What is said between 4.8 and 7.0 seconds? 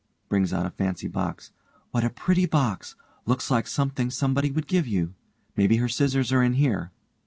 you. Maybe her scissors are in here.